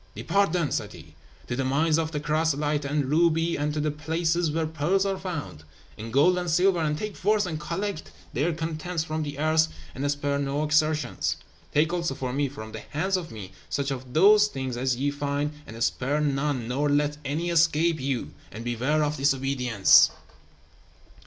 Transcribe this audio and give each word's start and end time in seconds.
"Depart 0.15 0.51
then," 0.51 0.71
said 0.71 0.93
he, 0.93 1.13
"to 1.45 1.55
the 1.55 1.63
mines 1.63 1.99
of 1.99 2.11
chrysolite 2.23 2.85
and 2.85 3.05
ruby, 3.05 3.55
and 3.55 3.71
to 3.71 3.79
the 3.79 3.91
places 3.91 4.49
where 4.49 4.65
pearls 4.65 5.05
are 5.05 5.19
found, 5.19 5.63
and 5.95 6.11
gold 6.11 6.39
and 6.39 6.49
silver, 6.49 6.79
and 6.79 6.97
take 6.97 7.15
forth 7.15 7.45
and 7.45 7.59
collect 7.59 8.09
their 8.33 8.51
contents 8.51 9.03
from 9.03 9.21
the 9.21 9.37
earth, 9.37 9.67
and 9.93 10.09
spare 10.09 10.39
no 10.39 10.63
exertions. 10.63 11.37
Take 11.71 11.93
also 11.93 12.15
for 12.15 12.33
me, 12.33 12.49
from 12.49 12.71
the 12.71 12.79
hands 12.79 13.15
of 13.15 13.29
me, 13.29 13.51
such 13.69 13.91
of 13.91 14.15
those 14.15 14.47
things 14.47 14.75
as 14.75 14.95
ye 14.95 15.11
find, 15.11 15.51
and 15.67 15.83
spare 15.83 16.19
none, 16.19 16.67
nor 16.67 16.89
let 16.89 17.17
any 17.23 17.51
escape 17.51 17.99
you; 18.01 18.31
and 18.51 18.63
beware 18.65 19.03
of 19.03 19.17
disobedience!" 19.17 20.09